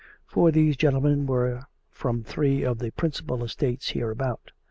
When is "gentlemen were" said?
0.77-1.67